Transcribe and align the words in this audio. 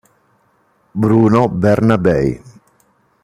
Bruno 0.93 1.45
Bernabei 1.47 2.33